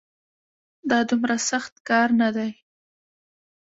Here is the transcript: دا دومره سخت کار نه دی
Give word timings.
دا 0.89 0.99
دومره 1.09 1.35
سخت 1.49 1.73
کار 1.87 2.09
نه 2.21 2.29
دی 2.35 2.51